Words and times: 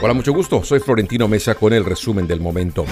Hola, 0.00 0.14
mucho 0.14 0.32
gusto. 0.32 0.62
Soy 0.62 0.78
Florentino 0.78 1.26
Mesa 1.26 1.56
con 1.56 1.72
el 1.72 1.84
resumen 1.84 2.26
del 2.28 2.40
momento. 2.40 2.84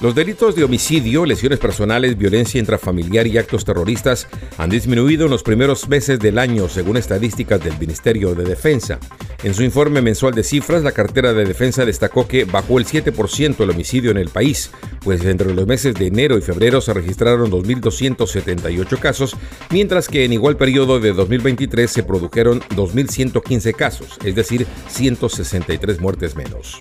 Los 0.00 0.14
delitos 0.14 0.54
de 0.54 0.62
homicidio, 0.62 1.24
lesiones 1.24 1.58
personales, 1.58 2.18
violencia 2.18 2.60
intrafamiliar 2.60 3.26
y 3.26 3.38
actos 3.38 3.64
terroristas 3.64 4.28
han 4.58 4.68
disminuido 4.70 5.24
en 5.24 5.30
los 5.30 5.42
primeros 5.42 5.88
meses 5.88 6.20
del 6.20 6.38
año, 6.38 6.68
según 6.68 6.98
estadísticas 6.98 7.64
del 7.64 7.78
Ministerio 7.78 8.34
de 8.34 8.44
Defensa. 8.44 9.00
En 9.44 9.54
su 9.54 9.62
informe 9.62 10.02
mensual 10.02 10.34
de 10.34 10.42
cifras, 10.42 10.82
la 10.82 10.90
cartera 10.90 11.32
de 11.32 11.44
defensa 11.44 11.84
destacó 11.84 12.26
que 12.26 12.44
bajó 12.44 12.78
el 12.78 12.86
7% 12.86 13.60
el 13.60 13.70
homicidio 13.70 14.10
en 14.10 14.16
el 14.16 14.30
país, 14.30 14.72
pues 15.04 15.24
entre 15.24 15.54
los 15.54 15.64
meses 15.64 15.94
de 15.94 16.08
enero 16.08 16.36
y 16.36 16.42
febrero 16.42 16.80
se 16.80 16.92
registraron 16.92 17.48
2.278 17.48 18.98
casos, 18.98 19.36
mientras 19.70 20.08
que 20.08 20.24
en 20.24 20.32
igual 20.32 20.56
periodo 20.56 20.98
de 20.98 21.12
2023 21.12 21.88
se 21.88 22.02
produjeron 22.02 22.60
2.115 22.70 23.74
casos, 23.76 24.18
es 24.24 24.34
decir, 24.34 24.66
163 24.88 26.00
muertes 26.00 26.34
menos. 26.34 26.76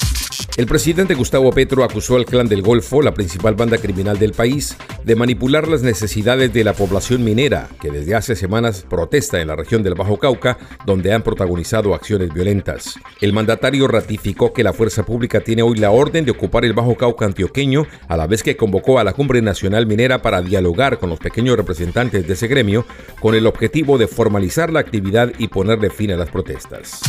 El 0.57 0.65
presidente 0.65 1.13
Gustavo 1.13 1.51
Petro 1.51 1.83
acusó 1.83 2.15
al 2.15 2.25
Clan 2.25 2.47
del 2.47 2.63
Golfo, 2.63 3.03
la 3.03 3.13
principal 3.13 3.53
banda 3.53 3.77
criminal 3.77 4.17
del 4.17 4.31
país, 4.31 4.75
de 5.03 5.15
manipular 5.15 5.67
las 5.67 5.83
necesidades 5.83 6.51
de 6.51 6.63
la 6.63 6.73
población 6.73 7.23
minera, 7.23 7.69
que 7.79 7.91
desde 7.91 8.15
hace 8.15 8.35
semanas 8.35 8.83
protesta 8.89 9.39
en 9.39 9.49
la 9.49 9.55
región 9.55 9.83
del 9.83 9.93
Bajo 9.93 10.17
Cauca, 10.17 10.57
donde 10.83 11.13
han 11.13 11.21
protagonizado 11.21 11.93
acciones 11.93 12.33
violentas. 12.33 12.95
El 13.21 13.33
mandatario 13.33 13.87
ratificó 13.87 14.51
que 14.51 14.63
la 14.63 14.73
fuerza 14.73 15.05
pública 15.05 15.41
tiene 15.41 15.61
hoy 15.61 15.77
la 15.77 15.91
orden 15.91 16.25
de 16.25 16.31
ocupar 16.31 16.65
el 16.65 16.73
Bajo 16.73 16.97
Cauca 16.97 17.25
antioqueño, 17.25 17.85
a 18.07 18.17
la 18.17 18.25
vez 18.25 18.41
que 18.41 18.57
convocó 18.57 18.97
a 18.97 19.03
la 19.03 19.13
Cumbre 19.13 19.43
Nacional 19.43 19.85
Minera 19.85 20.23
para 20.23 20.41
dialogar 20.41 20.97
con 20.97 21.11
los 21.11 21.19
pequeños 21.19 21.55
representantes 21.55 22.25
de 22.25 22.33
ese 22.33 22.47
gremio, 22.47 22.83
con 23.19 23.35
el 23.35 23.45
objetivo 23.45 23.99
de 23.99 24.07
formalizar 24.07 24.73
la 24.73 24.79
actividad 24.79 25.31
y 25.37 25.49
ponerle 25.49 25.91
fin 25.91 26.13
a 26.13 26.17
las 26.17 26.31
protestas. 26.31 26.99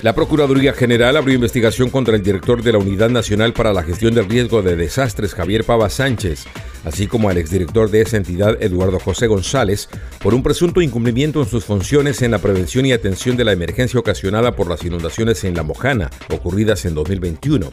La 0.00 0.14
Procuraduría 0.14 0.72
General 0.74 1.16
abrió 1.16 1.34
investigación 1.34 1.90
contra 1.90 2.14
el 2.14 2.22
director 2.22 2.62
de 2.62 2.70
la 2.70 2.78
Unidad 2.78 3.10
Nacional 3.10 3.52
para 3.52 3.72
la 3.72 3.82
Gestión 3.82 4.14
del 4.14 4.28
Riesgo 4.28 4.62
de 4.62 4.76
Desastres, 4.76 5.34
Javier 5.34 5.64
Pava 5.64 5.90
Sánchez, 5.90 6.44
así 6.84 7.08
como 7.08 7.28
al 7.28 7.36
exdirector 7.36 7.90
de 7.90 8.02
esa 8.02 8.16
entidad, 8.16 8.62
Eduardo 8.62 9.00
José 9.00 9.26
González, 9.26 9.88
por 10.20 10.34
un 10.34 10.44
presunto 10.44 10.80
incumplimiento 10.80 11.42
en 11.42 11.48
sus 11.48 11.64
funciones 11.64 12.22
en 12.22 12.30
la 12.30 12.38
prevención 12.38 12.86
y 12.86 12.92
atención 12.92 13.36
de 13.36 13.44
la 13.44 13.52
emergencia 13.52 13.98
ocasionada 13.98 14.54
por 14.54 14.68
las 14.68 14.84
inundaciones 14.84 15.42
en 15.42 15.56
La 15.56 15.64
Mojana, 15.64 16.10
ocurridas 16.30 16.84
en 16.84 16.94
2021. 16.94 17.68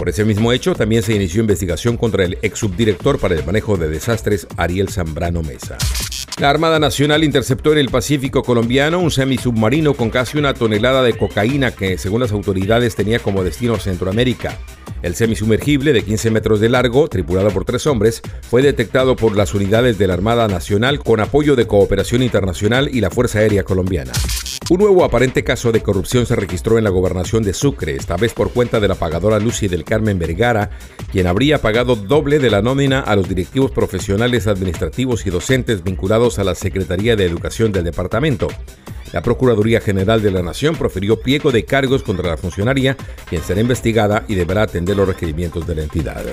Por 0.00 0.08
ese 0.08 0.24
mismo 0.24 0.50
hecho, 0.50 0.74
también 0.74 1.02
se 1.02 1.14
inició 1.14 1.42
investigación 1.42 1.98
contra 1.98 2.24
el 2.24 2.38
ex 2.40 2.60
subdirector 2.60 3.18
para 3.18 3.34
el 3.34 3.44
manejo 3.44 3.76
de 3.76 3.86
desastres, 3.86 4.46
Ariel 4.56 4.88
Zambrano 4.88 5.42
Mesa. 5.42 5.76
La 6.40 6.48
Armada 6.48 6.78
Nacional 6.78 7.22
interceptó 7.22 7.72
en 7.72 7.78
el 7.80 7.90
Pacífico 7.90 8.42
colombiano 8.42 8.98
un 8.98 9.10
semisubmarino 9.10 9.92
con 9.92 10.08
casi 10.08 10.38
una 10.38 10.54
tonelada 10.54 11.02
de 11.02 11.18
cocaína 11.18 11.72
que, 11.72 11.98
según 11.98 12.22
las 12.22 12.32
autoridades, 12.32 12.96
tenía 12.96 13.18
como 13.18 13.44
destino 13.44 13.76
Centroamérica. 13.76 14.56
El 15.02 15.14
semisumergible 15.14 15.92
de 15.92 16.02
15 16.02 16.30
metros 16.30 16.60
de 16.60 16.68
largo, 16.68 17.08
tripulado 17.08 17.50
por 17.50 17.64
tres 17.64 17.86
hombres, 17.86 18.20
fue 18.42 18.60
detectado 18.60 19.16
por 19.16 19.34
las 19.36 19.54
unidades 19.54 19.96
de 19.96 20.06
la 20.06 20.14
Armada 20.14 20.46
Nacional 20.46 20.98
con 21.00 21.20
apoyo 21.20 21.56
de 21.56 21.66
Cooperación 21.66 22.22
Internacional 22.22 22.90
y 22.92 23.00
la 23.00 23.10
Fuerza 23.10 23.38
Aérea 23.38 23.62
Colombiana. 23.62 24.12
Un 24.68 24.78
nuevo 24.78 25.02
aparente 25.02 25.42
caso 25.42 25.72
de 25.72 25.82
corrupción 25.82 26.26
se 26.26 26.36
registró 26.36 26.78
en 26.78 26.84
la 26.84 26.90
gobernación 26.90 27.42
de 27.42 27.54
Sucre, 27.54 27.96
esta 27.96 28.16
vez 28.16 28.34
por 28.34 28.52
cuenta 28.52 28.78
de 28.78 28.86
la 28.86 28.94
pagadora 28.94 29.40
Lucy 29.40 29.66
del 29.66 29.84
Carmen 29.84 30.18
Vergara, 30.18 30.70
quien 31.10 31.26
habría 31.26 31.60
pagado 31.60 31.96
doble 31.96 32.38
de 32.38 32.50
la 32.50 32.62
nómina 32.62 33.00
a 33.00 33.16
los 33.16 33.28
directivos 33.28 33.72
profesionales 33.72 34.46
administrativos 34.46 35.26
y 35.26 35.30
docentes 35.30 35.82
vinculados 35.82 36.38
a 36.38 36.44
la 36.44 36.54
Secretaría 36.54 37.16
de 37.16 37.24
Educación 37.24 37.72
del 37.72 37.84
departamento. 37.84 38.48
La 39.12 39.22
Procuraduría 39.22 39.80
General 39.80 40.22
de 40.22 40.30
la 40.30 40.42
Nación 40.42 40.76
profirió 40.76 41.20
pliego 41.20 41.50
de 41.50 41.64
cargos 41.64 42.02
contra 42.02 42.28
la 42.28 42.36
funcionaria, 42.36 42.96
quien 43.28 43.42
será 43.42 43.60
investigada 43.60 44.24
y 44.28 44.34
deberá 44.34 44.62
atender 44.62 44.96
los 44.96 45.08
requerimientos 45.08 45.66
de 45.66 45.74
la 45.74 45.82
entidad. 45.82 46.24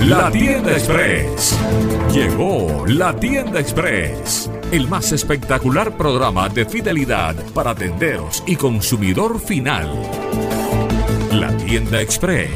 La 0.00 0.30
Tienda 0.30 0.72
Express. 0.72 1.58
Llegó 2.12 2.84
la 2.86 3.16
Tienda 3.16 3.60
Express, 3.60 4.50
el 4.70 4.86
más 4.88 5.12
espectacular 5.12 5.96
programa 5.96 6.48
de 6.48 6.66
fidelidad 6.66 7.34
para 7.54 7.74
tenderos 7.74 8.42
y 8.46 8.56
consumidor 8.56 9.40
final. 9.40 9.88
La 11.32 11.56
Tienda 11.56 12.02
Express, 12.02 12.50